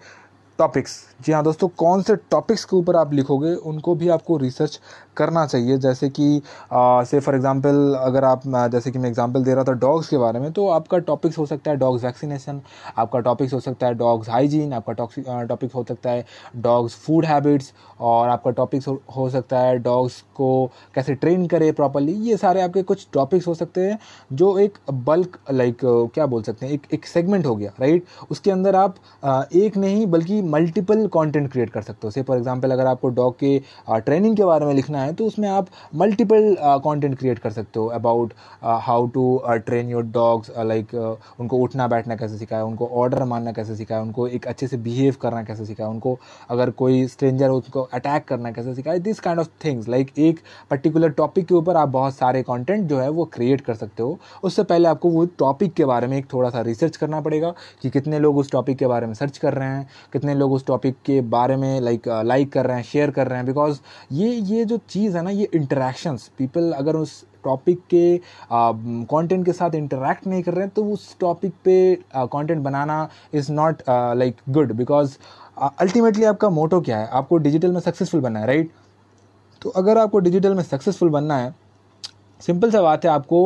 टॉपिक्स 0.59 0.99
जी 1.25 1.31
हाँ 1.31 1.43
दोस्तों 1.43 1.67
कौन 1.77 2.01
से 2.01 2.15
टॉपिक्स 2.31 2.63
के 2.65 2.75
ऊपर 2.75 2.95
आप 2.95 3.13
लिखोगे 3.13 3.53
उनको 3.65 3.95
भी 3.95 4.09
आपको 4.09 4.37
रिसर्च 4.37 4.79
करना 5.17 5.45
चाहिए। 5.45 5.77
जैसे 5.77 6.09
कि 6.09 6.41
से 6.73 7.19
फॉर 7.19 7.35
एग्जांपल 7.35 7.95
अगर 7.99 8.23
आप 8.23 8.41
जैसे 8.71 8.91
कि 8.91 8.99
मैं 8.99 9.09
एग्जांपल 9.09 9.43
दे 9.43 9.53
रहा 9.53 9.63
था 9.63 9.71
डॉग्स 9.73 10.07
के 10.09 10.17
बारे 10.17 10.39
में 10.39 10.51
तो 10.51 10.67
आपका 10.67 10.97
टॉपिक्स 10.97 11.37
हो 11.37 11.45
सकता 11.45 11.71
है 11.71 11.77
डॉग्स 11.77 12.03
वैक्सीनेशन 12.03 12.61
आपका 12.97 13.19
टॉपिक्स 13.19 13.53
हो 13.53 13.59
सकता 13.59 13.87
है 13.87 13.93
डॉग्स 13.93 14.29
हाइजीन 14.29 14.73
आपका 14.73 14.93
टॉपिक 15.43 15.73
हो 15.73 15.83
सकता 15.83 16.09
है 16.09 16.25
डॉग्स 16.57 16.95
फ़ूड 16.95 17.25
हैबिट्स 17.25 17.73
और 17.99 18.29
आपका 18.29 18.51
टॉपिक्स 18.51 18.87
हो, 18.87 19.29
सकता 19.29 19.59
है 19.59 19.77
डॉग्स 19.79 20.21
को 20.35 20.71
कैसे 20.95 21.15
ट्रेन 21.15 21.47
करे 21.47 21.71
प्रॉपरली 21.71 22.13
ये 22.29 22.37
सारे 22.37 22.61
आपके 22.61 22.83
कुछ 22.83 23.07
टॉपिक्स 23.13 23.47
हो 23.47 23.53
सकते 23.53 23.81
हैं 23.81 23.99
जो 24.33 24.57
एक 24.59 24.77
बल्क 24.93 25.39
लाइक 25.51 25.77
क्या 26.13 26.25
बोल 26.25 26.43
सकते 26.43 26.65
हैं 26.65 26.73
एक 26.73 26.87
एक 26.93 27.05
सेगमेंट 27.05 27.45
हो 27.45 27.55
गया 27.55 27.71
राइट 27.79 28.05
उसके 28.31 28.51
अंदर 28.51 28.75
आप 28.75 28.95
एक 29.55 29.77
नहीं 29.77 30.05
बल्कि 30.07 30.41
मल्टीपल 30.43 31.05
कंटेंट 31.13 31.51
क्रिएट 31.51 31.69
कर 31.69 31.81
सकते 31.81 32.07
हो। 32.07 32.11
से 32.11 32.21
फॉर 32.23 32.37
एग्जांपल 32.37 32.71
अगर 32.71 32.85
आपको 32.85 33.09
डॉग 33.11 33.35
के 33.39 33.57
ट्रेनिंग 33.91 34.35
के 34.37 34.45
बारे 34.45 34.65
में 34.65 34.73
लिखना 34.73 35.01
है 35.01 35.13
तो 35.13 35.25
उसमें 35.25 35.47
आप 35.49 35.67
मल्टीपल 35.95 36.55
कंटेंट 36.61 37.17
क्रिएट 37.19 37.39
कर 37.39 37.51
सकते 37.51 37.79
हो 37.79 37.87
about 37.93 38.33
how 38.63 39.07
to 39.07 39.41
train 39.47 39.89
your 39.89 40.03
dogs 40.13 40.51
like 40.59 40.93
उनको 41.39 41.57
उठना 41.57 41.87
बैठना 41.87 42.15
कैसे 42.15 42.37
सिखाया, 42.37 42.63
उनको 42.63 42.87
ऑर्डर 42.93 43.23
मानना 43.25 43.51
कैसे 43.51 43.75
सिखाया, 43.75 44.01
उनको 44.01 44.27
एक 44.27 44.47
अच्छे 44.47 44.67
से 44.67 44.77
बिहेव 44.79 45.15
करना 45.21 45.43
कैसे 45.43 45.65
सिखाया, 45.65 45.89
उनको 45.89 46.17
अगर 46.49 46.69
कोई 46.71 47.05
स्ट्रेंजर 47.07 47.49
हो, 47.49 47.57
उसको 47.57 47.81
अटैक 47.83 48.25
करना 48.27 48.51
कैसे 48.51 48.73
सिखाया 48.75 48.97
this 48.99 49.19
kind 49.19 49.39
of 49.39 49.47
things 49.65 49.89
like 49.89 50.11
एक 50.19 50.39
पर्टिकुलर 50.71 51.09
टॉपिक 51.13 51.45
के 51.45 51.55
ऊपर 51.55 51.77
आप 51.77 51.89
बहुत 51.89 52.15
सारे 52.15 52.43
कॉन्टेंट 52.43 52.87
जो 52.89 52.99
है 52.99 53.09
वो 53.09 53.25
क्रिएट 53.33 53.61
कर 53.61 53.75
सकते 53.75 54.03
हो। 54.03 54.17
उससे 54.43 54.63
पहले 54.63 54.87
आपको 54.87 55.09
वो 55.09 55.25
टॉपिक 55.39 55.73
के 55.73 55.85
बारे 55.85 56.07
में 56.07 56.17
एक 56.17 56.31
थोड़ा 56.33 56.49
सा 56.49 56.61
रिसर्च 56.61 56.97
करना 56.97 57.21
पड़ेगा 57.21 57.53
कि 57.81 57.89
कितने 57.89 58.19
लोग 58.19 58.37
उस 58.37 58.51
टॉपिक 58.51 58.77
के 58.77 58.87
बारे 58.87 59.07
में 59.07 59.13
सर्च 59.13 59.37
कर 59.37 59.53
रहे 59.53 59.67
हैं, 59.67 59.87
कितने 60.13 60.32
लोग 60.33 60.53
उस 60.53 60.65
टॉपिक 60.65 60.95
के 61.05 61.19
बारे 61.29 61.55
में 61.55 61.79
लाइक 61.81 62.07
लाइक 62.07 62.47
uh, 62.47 62.53
कर 62.53 62.65
रहे 62.65 62.77
हैं 62.77 62.83
शेयर 62.83 63.11
कर 63.11 63.27
रहे 63.27 63.37
हैं 63.37 63.45
बिकॉज़ 63.47 63.79
ये 64.11 64.29
ये 64.29 64.65
जो 64.65 64.77
चीज़ 64.89 65.17
है 65.17 65.23
ना 65.23 65.29
ये 65.29 65.49
इंटरेक्शंस 65.53 66.29
पीपल 66.37 66.71
अगर 66.71 66.95
उस 66.95 67.23
टॉपिक 67.43 67.79
के 67.89 68.17
कंटेंट 68.51 69.39
uh, 69.39 69.45
के 69.45 69.53
साथ 69.53 69.75
इंटरेक्ट 69.75 70.27
नहीं 70.27 70.43
कर 70.43 70.53
रहे 70.53 70.65
हैं 70.65 70.73
तो 70.75 70.85
उस 70.85 71.15
टॉपिक 71.19 71.53
पे 71.65 71.95
content 72.15 72.57
uh, 72.57 72.65
banana 72.65 73.07
is 73.33 73.51
not 73.51 73.81
like 73.89 74.37
good 74.49 74.71
because 74.71 75.17
ultimately 75.81 76.25
आपका 76.25 76.49
मोटो 76.49 76.81
क्या 76.81 76.97
है 76.97 77.07
आपको 77.13 77.37
डिजिटल 77.37 77.71
में 77.71 77.79
सक्सेसफुल 77.79 78.21
बनना 78.21 78.39
है 78.39 78.47
राइट 78.47 78.65
right? 78.65 78.81
तो 79.61 79.69
अगर 79.69 79.97
आपको 79.97 80.19
डिजिटल 80.19 80.55
में 80.55 80.63
सक्सेसफुल 80.63 81.09
बनना 81.09 81.37
है 81.37 81.53
सिंपल 82.45 82.71
सा 82.71 82.81
बात 82.81 83.05
है 83.05 83.11
आपको 83.11 83.39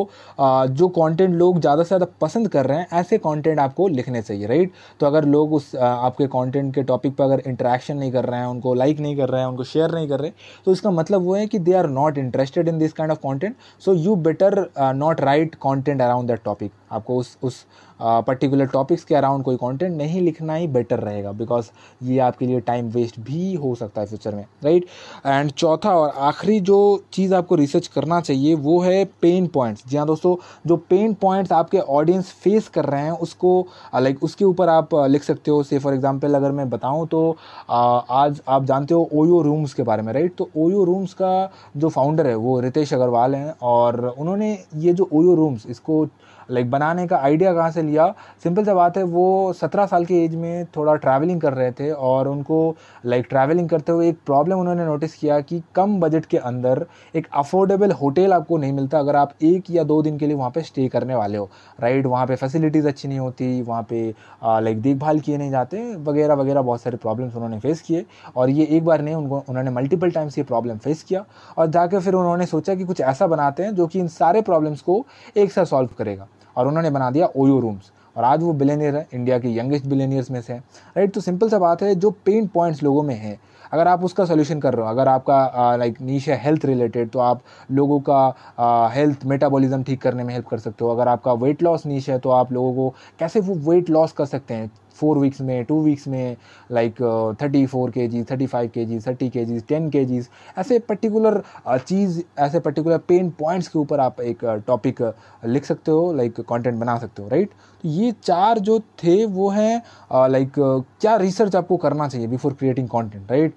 जो 0.71 0.87
कंटेंट 0.89 1.35
लोग 1.35 1.59
ज़्यादा 1.59 1.83
से 1.83 1.87
ज़्यादा 1.87 2.05
पसंद 2.21 2.47
कर 2.49 2.65
रहे 2.65 2.77
हैं, 2.77 2.87
ऐसे 2.93 3.17
कंटेंट 3.17 3.59
आपको 3.59 3.87
लिखने 3.87 4.21
चाहिए 4.21 4.47
राइट 4.47 4.71
तो 4.99 5.05
अगर 5.05 5.25
लोग 5.25 5.53
उस 5.53 5.75
आपके 5.77 6.27
कंटेंट 6.27 6.73
के 6.75 6.83
टॉपिक 6.83 7.15
पर 7.15 7.23
अगर 7.23 7.41
इंटरेक्शन 7.47 7.97
नहीं 7.97 8.11
कर 8.11 8.25
रहे 8.25 8.39
हैं, 8.39 8.47
उनको 8.47 8.73
लाइक 8.73 8.99
नहीं 8.99 9.15
कर 9.17 9.29
रहे 9.29 9.41
हैं, 9.41 9.47
उनको 9.47 9.63
शेयर 9.63 9.93
नहीं 9.95 10.07
कर 10.09 10.19
रहे 10.19 10.31
तो 10.65 10.71
इसका 10.71 10.91
मतलब 10.91 11.21
वो 11.25 11.35
है 11.35 11.45
कि 11.47 11.59
they 11.59 11.73
are 11.73 11.87
not 11.89 12.17
interested 12.17 12.67
in 12.67 12.79
this 12.79 12.93
kind 12.93 13.11
of 13.11 13.19
content 13.21 13.55
so 13.85 13.93
you 13.93 14.15
better 14.27 14.59
not 14.95 15.21
write 15.21 15.55
content 15.57 16.01
around 16.01 16.27
that 16.27 16.43
topic 16.45 16.71
आपको 16.91 17.17
उस 17.17 17.37
उस 17.43 17.65
पर्टिकुलर 17.99 18.65
टॉपिक्स 18.67 19.03
के 19.03 19.15
अराउंड 19.15 19.43
कोई 19.43 19.55
कंटेंट 19.57 19.95
नहीं 19.97 20.21
लिखना 20.21 20.53
ही 20.53 20.67
बेटर 20.69 20.99
रहेगा 20.99 21.31
बिकॉज़ 21.33 21.69
ये 22.03 22.17
आपके 22.19 22.45
लिए 22.45 22.59
टाइम 22.61 22.89
वेस्ट 22.91 23.19
भी 23.21 23.53
हो 23.55 23.73
सकता 23.75 24.01
है 24.01 24.07
फ्यूचर 24.07 24.35
में 24.35 24.45
राइट 24.63 24.85
एंड 25.25 25.51
चौथा 25.51 25.95
और 25.97 26.13
आखिरी 26.27 26.59
जो 26.61 26.77
चीज़ 27.13 27.33
आपको 27.35 27.55
रिसर्च 27.55 27.87
करना 27.87 28.19
चाहिए, 28.21 28.53
वो 28.55 28.79
है 28.81 29.03
पेन 29.21 29.47
पॉइंट्स 29.49 29.83
जी 29.87 29.97
हाँ 29.97 30.05
दोस्तों, 30.07 30.35
जो 30.67 30.75
पेन 30.89 31.13
पॉइंट्स 31.21 31.51
आपके 31.51 31.79
ऑडियंस 31.79 32.31
फेस 32.43 32.67
कर 32.69 32.85
रहे 32.85 33.01
हैं, 33.01 33.11
उसको 33.11 33.67
लाइक 33.95 34.23
उसके 34.23 34.45
ऊपर 34.45 34.69
आप 34.69 34.95
लिख 35.09 35.23
सकते 35.23 35.51
हो। 35.51 35.63
से 35.63 35.79
फॉर 35.79 35.93
एग्ज़ाम्पल 35.93 36.35
अगर 36.35 36.51
मैं 36.51 36.69
बताऊँ 36.69 37.07
तो 37.07 37.35
आज 37.69 38.41
आप 38.47 38.65
जानते 38.65 38.93
हो 38.93 39.09
ओयो 39.13 39.41
रूम्स 39.41 39.73
के 39.73 39.83
बारे 39.83 40.01
में 40.01 40.13
राइट 40.13 40.35
तो 40.37 40.49
ओयो 40.57 40.83
रूम्स 40.83 41.13
का 41.13 41.51
जो 41.77 41.89
फाउंडर 41.89 42.27
है, 42.27 42.35
वो 42.35 42.59
रितेश 42.59 42.93
अग्रवाल 42.93 43.35
हैं, 43.35 43.53
और 43.61 44.05
उन्होंने 44.09 44.57
ये 44.75 44.93
जो 44.93 45.09
ओयो 45.13 45.35
रूम्स 45.35 45.65
इसको 45.69 46.05
लाइक 46.49 46.69
बनाने 46.71 47.05
का 47.07 47.17
आइडिया 47.17 47.53
कहाँ 47.53 47.71
से 47.71 47.81
लिया? 47.81 48.07
सिंपल 48.43 48.65
सा 48.65 48.73
बात 48.73 48.97
है, 48.97 49.03
वो 49.03 49.53
सत्रह 49.53 49.85
साल 49.85 50.05
की 50.05 50.17
एज 50.17 50.35
में 50.35 50.65
थोड़ा 50.75 50.95
ट्रैवलिंग 50.95 51.41
कर 51.41 51.53
रहे 51.53 51.71
थे 51.71 51.89
और 51.91 52.27
उनको 52.27 52.75
लाइक 53.05 53.25
ट्रैवलिंग 53.29 53.69
करते 53.69 53.91
हुए 53.91 54.09
एक 54.09 54.17
प्रॉब्लम 54.25 54.59
उन्होंने 54.59 54.85
नोटिस 54.85 55.15
किया 55.15 55.39
कि 55.41 55.61
कम 55.75 55.99
बजट 55.99 56.25
के 56.25 56.37
अंदर 56.39 56.85
एक 57.15 57.27
अफोर्डेबल 57.35 57.91
होटल 57.91 58.33
आपको 58.33 58.57
नहीं 58.57 58.73
मिलता 58.73 58.99
अगर 58.99 59.15
आप 59.15 59.33
एक 59.43 59.71
या 59.71 59.83
दो 59.83 60.01
दिन 60.01 60.17
के 60.17 60.27
लिए 60.27 60.35
वहाँ 60.35 60.49
पर 60.51 60.61
स्टे 60.61 60.87
करने 60.87 61.15
वाले 61.15 61.37
हो। 61.37 61.49
राइट 61.79 62.05
वहाँ 62.05 62.25
पर 62.27 62.35
फैसिलिटीज़ 62.35 62.87
अच्छी 62.87 63.07
नहीं 63.07 63.19
होती, 63.19 63.61
वहाँ 63.61 63.81
पर 63.83 64.61
लाइक 64.63 64.81
देखभाल 64.81 65.19
किए 65.19 65.37
नहीं 65.37 65.51
जाते, 65.51 65.95
वगैरह 65.97 66.33
वगैरह 66.35 66.61
बहुत 66.61 66.81
सारे 66.81 66.97
प्रॉब्लम्स 66.97 67.35
उन्होंने 67.35 67.59
फेस 67.59 67.81
किए 67.81 68.05
और 68.35 68.49
ये 68.49 68.65
एक 68.67 68.85
बार 68.85 69.01
नहीं, 69.01 69.15
उनको, 69.15 69.43
उन्होंने 69.49 69.71
मल्टीपल 69.71 70.11
टाइम्स 70.11 70.37
ये 70.37 70.43
प्रॉब्लम 70.43 70.77
फेस 70.77 71.03
किया 71.03 71.25
और 71.57 71.67
जाकर 71.67 71.99
फिर 71.99 72.13
उन्होंने 72.13 72.45
सोचा 72.45 72.75
कि 72.75 72.83
कुछ 72.83 73.01
ऐसा 73.01 73.27
बनाते 73.27 73.63
हैं 73.63 73.75
जो 73.75 73.87
कि 73.87 73.99
इन 73.99 74.07
सारे 74.09 74.41
प्रॉब्लम्स 74.41 74.81
को 74.81 75.05
एक 75.37 75.51
साथ 75.51 75.65
सॉल्व 75.65 75.89
करेगा। 75.97 76.27
और 76.57 76.67
उन्होंने 76.67 76.89
बना 76.89 77.09
दिया 77.11 77.27
ओयो 77.27 77.59
रूम्स 77.59 77.91
और 78.15 78.23
आज 78.23 78.43
वो 78.43 78.53
बिलेनियर 78.53 78.95
है 78.95 79.07
इंडिया 79.13 79.37
के 79.39 79.57
यंगेस्ट 79.57 79.85
बिलेनियर्स 79.85 80.31
में 80.31 80.41
से 80.41 80.53
है। 80.53 80.59
राइट 80.97 81.13
तो 81.13 81.21
सिंपल 81.21 81.49
सा 81.49 81.59
बात 81.59 81.81
है, 81.81 81.93
जो 81.95 82.11
पेन 82.25 82.47
पॉइंट्स 82.47 82.83
लोगों 82.83 83.03
में 83.03 83.15
है, 83.15 83.37
अगर 83.73 83.87
आप 83.87 84.03
उसका 84.03 84.25
सोल्यूशन 84.25 84.59
कर 84.59 84.73
रहे 84.73 84.85
हो, 84.85 84.91
अगर 84.91 85.07
आपका 85.07 85.75
लाइक 85.75 86.01
नीच 86.01 86.27
है 86.29 86.39
हेल्थ 86.43 86.65
रिलेटेड 86.65 87.09
तो 87.09 87.19
आप 87.19 87.41
लोगों 87.71 87.99
का 88.09 88.89
हेल्थ 88.93 89.25
मेटाबॉलिज्म 89.25 89.83
ठीक 89.83 90.01
करने 90.01 90.23
में 90.23 90.33
हेल्प 90.33 90.47
कर 90.47 90.57
सकते 90.57 90.85
हो। 90.85 90.91
अगर 90.91 91.07
आपका 91.07 91.33
वेट 91.35 91.63
लॉस 91.63 91.85
नीच 91.85 92.09
है 92.09 92.19
तो 92.19 92.29
आप 92.29 92.51
लोगों 92.51 92.73
को, 92.73 92.93
कैसे 93.19 93.39
वो 93.39 93.55
वेट 93.71 93.89
लॉस 93.89 94.11
कर 94.11 94.25
सकते 94.25 94.53
हैं? 94.53 94.71
फोर 94.99 95.17
वीक्स 95.17 95.41
में 95.41 95.63
टू 95.65 95.81
वीक्स 95.81 96.07
में 96.07 96.37
like 96.71 97.01
thirty 97.41 97.65
four 97.65 97.91
K 97.91 98.07
G 98.07 98.23
thirty 98.23 98.47
five 98.47 98.69
के 98.73 98.85
जी 98.85 98.99
थर्टी 98.99 99.29
के 99.29 99.45
जी 99.45 99.59
टेन 99.59 99.89
के 99.89 100.05
जीज 100.05 100.29
ऐसे 100.57 100.79
पर्टिकुलर 100.79 101.41
चीज़ 101.77 102.21
ऐसे 102.39 102.59
पर्टिकुलर 102.59 102.97
पेन 102.97 103.29
पॉइंट्स 103.29 103.67
के 103.67 103.79
ऊपर 103.79 103.99
आप 103.99 104.21
एक 104.21 104.45
टॉपिक 104.67 105.01
uh, 105.01 105.07
uh, 105.07 105.13
लिख 105.45 105.65
सकते 105.65 105.91
हो 105.91 106.13
लाइक 106.13 106.41
कंटेंट 106.41 106.75
बना 106.75 106.97
सकते 106.97 107.23
हो 107.23 107.29
राइट 107.29 107.49
तो 107.83 107.89
ये 107.89 108.11
चार 108.23 108.59
जो 108.59 108.79
थे 108.79 109.25
वो 109.25 109.49
हैं 109.49 109.81
लाइक 110.27 110.49
uh, 110.49 111.01
क्या 111.01 111.15
रिसर्च 111.15 111.55
आपको 111.55 111.77
करना 111.77 112.07
चाहिए 112.07 112.27
बिफोर 112.27 112.53
क्रिएटिंग 112.53 112.87
कॉन्टेंट 112.87 113.31
राइट 113.31 113.53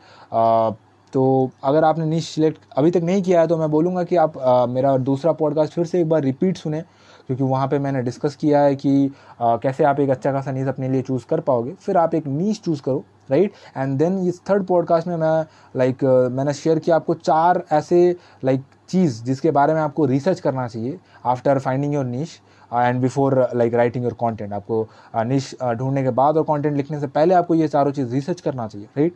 तो 1.12 1.50
अगर 1.64 1.84
आपने 1.84 2.04
नीच 2.06 2.24
सिलेक्ट 2.24 2.58
अभी 2.76 2.90
तक 2.90 3.00
नहीं 3.02 3.22
किया 3.22 3.40
है 3.40 3.46
तो 3.46 3.56
मैं 3.56 3.70
बोलूँगा 3.70 4.02
कि 4.02 4.16
आप 4.16 4.38
आ, 4.38 4.66
मेरा 4.66 4.96
दूसरा 4.98 5.32
पॉडकास्ट 5.32 5.72
फिर 5.72 5.84
से 5.84 6.00
एक 6.00 6.08
बार 6.08 6.22
रिपीट 6.22 6.56
सुने। 6.56 6.82
क्योंकि 7.26 7.44
वहाँ 7.44 7.68
पे 7.68 7.78
मैंने 7.78 8.02
डिस्कस 8.02 8.36
किया 8.36 8.60
है 8.60 8.76
कि 8.76 9.10
आ, 9.40 9.56
कैसे 9.56 9.84
आप 9.84 10.00
एक 10.00 10.10
अच्छा 10.10 10.32
खासा 10.32 10.52
नीज 10.52 10.68
अपने 10.68 10.88
लिए 10.88 11.02
चूज़ 11.02 11.26
कर 11.26 11.40
पाओगे। 11.40 11.72
फिर 11.72 11.96
आप 11.96 12.14
एक 12.14 12.26
नीच 12.26 12.60
चूज़ 12.60 12.82
करो 12.82 13.04
राइट 13.30 13.52
एंड 13.76 13.98
देन 13.98 14.18
इस 14.18 14.40
थर्ड 14.50 14.64
पॉडकास्ट 14.64 15.06
में 15.06 15.16
मैं 15.16 15.44
लाइक 15.76 15.96
like, 15.96 16.32
मैंने 16.32 16.54
शेयर 16.54 16.78
किया 16.78 16.96
आपको 16.96 17.14
चार 17.14 17.62
ऐसे 17.72 18.16
लाइक 18.44 18.60
like, 18.60 18.90
चीज़ 18.90 19.22
जिसके 19.24 19.50
बारे 19.50 19.74
में 19.74 19.80
आपको 19.80 20.04
रिसर्च 20.04 20.40
करना 20.40 20.68
चाहिए 20.68 20.98
after 21.26 21.58
finding 21.58 21.94
your 21.94 22.04
niche 22.04 22.28
and 22.74 23.00
before 23.00 23.48
like 23.54 23.74
writing 23.74 24.04
your 24.04 24.12
content 24.12 24.52
आपको 24.52 24.88
निश 25.16 25.54
ढूँढने 25.74 26.02
के 26.02 26.10
बाद 26.10 26.36
और 26.36 26.42
कंटेंट 26.42 26.76
लिखने 26.76 27.00
से 27.00 27.06
पहले 27.06 27.34
आपको 27.34 27.54
ये 27.54 27.68
चारों 27.68 27.92
चीज़ 27.92 28.12
रिसर्च 28.12 28.40
करना 28.40 28.68
चाहिए 28.68 28.88
राइट 28.98 29.14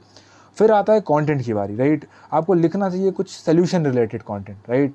फिर 0.57 0.73
आता 0.73 0.93
है 0.93 1.01
कंटेंट 1.01 1.43
की 1.43 1.55
बारी 1.55 1.77
राइट 1.77 2.05
आपको 2.33 2.55
लिखना 2.55 2.91
चाहिए 2.91 3.11
कुछ 3.11 3.31
सोल्यूशन 3.31 3.87
रिलेटेड 3.87 4.23
कंटेंट 4.23 4.71
राइट 4.71 4.95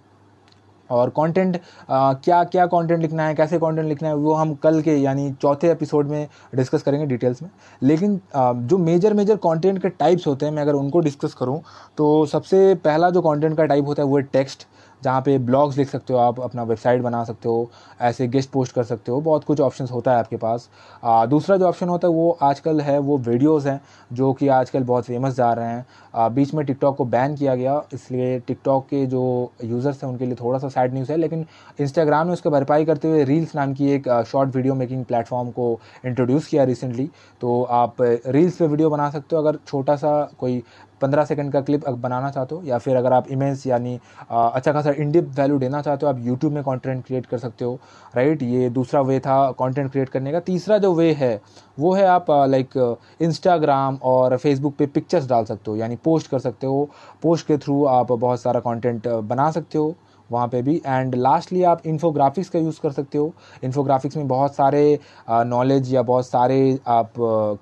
और 0.91 1.09
कंटेंट 1.17 1.59
क्या 1.89 2.43
क्या 2.45 2.65
कंटेंट 2.67 3.01
लिखना 3.01 3.27
है, 3.27 3.35
कैसे 3.35 3.57
कंटेंट 3.59 3.87
लिखना 3.87 4.07
है, 4.07 4.15
वो 4.15 4.33
हम 4.33 4.53
कल 4.55 4.81
के, 4.81 4.95
यानी 4.95 5.31
चौथे 5.41 5.71
एपिसोड 5.71 6.07
में 6.07 6.27
डिस्कस 6.55 6.83
करेंगे 6.83 7.05
डिटेल्स 7.05 7.41
में। 7.41 7.49
लेकिन 7.81 8.19
जो 8.35 8.77
मेजर 8.79 9.13
मेजर 9.13 9.35
कंटेंट 9.37 9.81
के 9.81 9.89
टाइप्स 9.89 10.27
होते 10.27 10.45
हैं, 10.45 10.53
मैं 10.53 10.61
अगर 10.61 10.73
उनको 10.73 10.99
डिस्कस 11.01 11.33
करूँ 11.33 11.61
तो 11.97 12.25
सबसे 12.25 12.73
पहला 12.75 13.09
जो 13.09 13.21
कंटेंट 13.21 13.57
का 13.57 13.65
टाइप 13.65 13.85
होता 13.87 14.03
है, 14.03 14.07
वो 14.09 14.17
है 14.17 14.23
टेक्स्ट 14.23 14.67
जहाँ 15.03 15.21
पे 15.21 15.37
ब्लॉग्स 15.39 15.77
लिख 15.77 15.89
सकते 15.89 16.13
हो 16.13 16.19
आप 16.19 16.39
अपना 16.41 16.63
वेबसाइट 16.63 17.01
बना 17.01 17.23
सकते 17.23 17.49
हो 17.49 17.69
ऐसे 18.01 18.27
गेस्ट 18.27 18.49
पोस्ट 18.51 18.75
कर 18.75 18.83
सकते 18.83 19.11
हो 19.11 19.19
बहुत 19.21 19.43
कुछ 19.43 19.59
ऑप्शन 19.61 19.87
होता 19.91 20.11
है 20.11 20.19
आपके 20.19 20.37
पास। 20.37 20.69
आ, 21.03 21.25
दूसरा 21.25 21.57
जो 21.57 21.67
ऑप्शन 21.67 21.89
होता 21.89 22.07
है 22.07 22.13
वो 22.13 22.37
आजकल 22.41 22.81
है 22.81 22.97
वो 22.99 23.17
वीडियोज़ 23.19 23.67
हैं 23.69 23.79
जो 24.11 24.31
कि 24.33 24.47
आजकल 24.49 24.83
बहुत 24.83 25.05
फ़ेमस 25.05 25.35
जा 25.35 25.51
रहे 25.53 25.67
हैं। 25.67 25.85
आ, 26.15 26.27
बीच 26.29 26.53
में 26.53 26.65
टिकटॉक 26.65 26.97
को 26.97 27.05
बैन 27.05 27.35
किया 27.35 27.55
गया 27.55 27.81
इसलिए 27.93 28.39
टिकटॉक 28.47 28.85
के 28.85 29.05
जो 29.05 29.51
यूज़र्स 29.63 30.03
हैं 30.03 30.09
उनके 30.11 30.25
लिए 30.25 30.35
थोड़ा 30.35 30.59
सा 30.59 30.69
सैड 30.69 30.93
न्यूज़ 30.93 31.11
है 31.11 31.17
लेकिन 31.17 31.45
इंस्टाग्राम 31.79 32.27
ने 32.27 32.33
उसकी 32.33 32.49
भरपाई 32.49 32.85
करते 32.85 33.07
हुए 33.07 33.23
रील्स 33.25 33.55
नाम 33.55 33.73
की 33.73 33.89
एक 33.91 34.09
शॉर्ट 34.27 34.55
वीडियो 34.55 34.75
मेकिंग 34.75 35.05
प्लेटफॉर्म 35.05 35.49
को 35.51 35.79
इंट्रोड्यूस 36.05 36.47
किया 36.47 36.63
रिसेंटली 36.63 37.09
तो 37.41 37.61
आप 37.63 38.01
रील्स 38.01 38.55
पे 38.55 38.67
वीडियो 38.67 38.89
बना 38.89 39.09
सकते 39.09 39.35
हो 39.35 39.41
अगर 39.41 39.59
छोटा 39.67 39.95
सा 39.95 40.11
कोई 40.39 40.61
पंद्रह 41.01 41.25
सेकंड 41.25 41.51
का 41.53 41.61
क्लिप 41.61 41.87
बनाना 41.89 42.29
चाहते 42.31 42.55
हो, 42.55 42.61
या 42.65 42.77
फिर 42.77 42.95
अगर 42.97 43.13
आप 43.13 43.27
इमेज 43.31 43.63
यानी 43.67 43.99
अच्छा 44.31 44.71
खासा 44.73 44.91
इंडिप 44.91 45.29
वैल्यू 45.37 45.57
देना 45.59 45.81
चाहते 45.81 46.05
हो, 46.05 46.11
आप 46.11 46.19
यूट्यूब 46.25 46.53
में 46.53 46.63
कंटेंट 46.63 47.05
क्रिएट 47.05 47.25
कर 47.25 47.37
सकते 47.37 47.65
हो 47.65 47.79
राइट 48.15 48.43
ये 48.43 48.69
दूसरा 48.69 49.01
वे 49.01 49.19
था 49.19 49.39
कंटेंट 49.59 49.91
क्रिएट 49.91 50.09
करने 50.09 50.31
का। 50.31 50.39
तीसरा 50.41 50.77
जो 50.77 50.93
वे 50.93 51.11
है, 51.13 51.41
वो 51.77 51.93
है 51.93 52.05
आप 52.07 52.25
लाइक 52.29 52.97
इंस्टाग्राम 53.21 53.99
और 54.03 54.37
फेसबुक 54.37 54.75
पे 54.77 54.85
पिक्चर्स 54.87 55.27
डाल 55.29 55.45
सकते 55.45 55.71
हो, 55.71 55.77
यानी 55.77 55.95
पोस्ट 55.95 56.29
कर 56.31 56.39
सकते 56.39 56.67
हो। 56.67 56.89
पोस्ट 57.23 57.47
के 57.47 57.57
थ्रू 57.57 57.83
आप 57.87 58.11
बहुत 58.11 58.41
सारा 58.41 58.59
कॉन्टेंट 58.59 59.07
बना 59.07 59.49
सकते 59.51 59.77
हो। 59.77 59.95
वहाँ 60.31 60.47
पे 60.47 60.61
भी। 60.61 60.75
एंड 60.85 61.15
लास्टली 61.15 61.63
आप 61.63 61.81
इन्फोग्राफिक्स 61.87 62.49
का 62.49 62.59
यूज़ 62.59 62.79
कर 62.83 62.91
सकते 62.91 63.17
हो। 63.17 63.33
इन्फोग्राफिक्स 63.63 64.17
में 64.17 64.27
बहुत 64.27 64.55
सारे 64.55 64.99
नॉलेज 65.29 65.93
या 65.93 66.01
बहुत 66.03 66.27
सारे 66.27 66.77
आप 66.87 67.13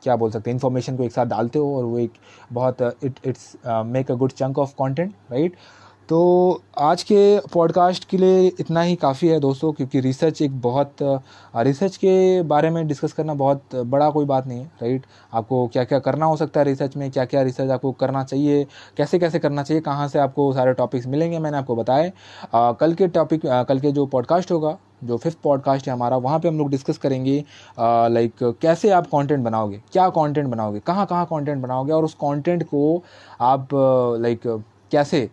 क्या 0.04 0.16
बोल 0.16 0.32
सकते 0.32 0.50
हैं 0.50 0.56
इन्फॉर्मेशन 0.56 0.98
को 0.98 1.04
एक 1.04 1.12
साथ 1.12 1.26
डालते 1.28 1.60
हो 1.60 1.76
और 1.78 1.84
वो 1.86 1.98
एक 2.00 2.14
बहुत 2.54 2.82
it 3.04 3.20
it's 3.26 3.56
make 3.68 4.12
a 4.12 4.16
good 4.16 4.32
chunk 4.34 4.60
of 4.60 4.74
content 4.78 5.14
right 5.32 5.56
तो 6.10 6.18
आज 6.80 7.02
के 7.04 7.18
पॉडकास्ट 7.54 8.06
के 8.10 8.18
लिए 8.18 8.46
इतना 8.60 8.82
ही 8.82 8.96
काफ़ी 8.96 9.28
है 9.28 9.40
दोस्तों, 9.40 9.72
क्योंकि 9.74 10.00
रिसर्च 10.00 10.42
एक 10.42 10.60
बहुत 10.62 10.96
रिसर्च 11.56 11.96
के 11.98 12.42
बारे 12.42 12.70
में 12.70 12.88
डिस्कस 12.88 13.14
करना 13.14 13.34
बहुत 13.34 13.76
बड़ा 13.76 14.10
कोई 14.10 14.26
बात 14.26 14.48
नहीं 14.48 14.60
है 14.60 14.66
राइट 14.82 15.06
आपको 15.34 15.66
क्या 15.68 15.84
क्या 15.84 16.00
करना 16.00 16.26
हो 16.26 16.38
सकता 16.38 16.60
है 16.60 16.66
रिसर्च 16.66 16.96
में 16.98 17.10
क्या 17.12 17.26
क्या 17.26 17.42
रिसर्च 17.42 17.72
आपको 17.72 17.92
करना 17.94 18.24
चाहिए 18.24 18.66
कैसे 18.98 19.20
कैसे 19.20 19.40
करना 19.40 19.64
चाहिए, 19.64 19.82
कहाँ 19.82 20.08
से 20.08 20.20
आपको 20.20 20.52
सारे 20.54 20.74
टॉपिक्स 20.74 21.08
मिलेंगे, 21.08 21.40
मैंने 21.40 21.58
आपको 21.58 21.76
बताए। 21.76 22.12
कल 22.56 22.94
के 22.94 23.08
टॉपिक 23.10 23.42
कल 23.46 23.80
के 23.80 23.92
जो 23.92 24.06
पॉडकास्ट 24.06 24.52
होगा, 24.52 24.78
जो 25.04 25.18
फिफ्थ 25.18 25.38
पॉडकास्ट 25.44 25.88
है 25.88 25.94
हमारा, 25.94 26.18
वहाँ 26.18 26.40
पे 26.40 26.48
हम 26.48 26.58
लोग 26.58 26.70
डिस्कस 26.70 26.98
करेंगे 26.98 27.44
लाइक 27.80 28.34
कैसे 28.62 28.90
आप 28.92 29.08
कंटेंट 29.08 29.44
बनाओगे, 29.44 29.82
क्या 29.92 30.08
कंटेंट 30.10 30.48
बनाओगे 30.48 30.80
कहाँ 30.80 31.06
कहाँ 31.06 31.26
कंटेंट 31.26 31.62
बनाओगे, 31.64 31.94
और 31.94 32.06
उस 32.06 32.14
कंटेंट 32.16 32.64
को 32.64 33.04
आप 33.42 33.68
लाइक 34.22 34.48
कैसे 34.92 35.30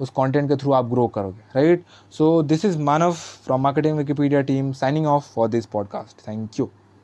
उस 0.00 0.10
कंटेंट 0.10 0.48
के 0.48 0.56
थ्रू 0.56 0.72
आप 0.72 0.88
ग्रो 0.90 1.06
करोगे 1.08 1.60
right 1.60 1.84
so 2.10 2.42
this 2.42 2.64
is 2.64 2.78
Manav 2.82 3.12
from 3.44 3.60
marketing 3.60 3.98
Wikipedia 3.98 4.40
team 4.42 4.72
signing 4.72 5.06
off 5.06 5.32
for 5.34 5.48
this 5.48 5.66
podcast 5.66 6.28
thank 6.28 6.60
you 6.60 6.70